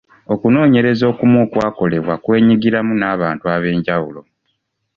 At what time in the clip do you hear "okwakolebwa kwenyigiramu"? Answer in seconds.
1.45-2.93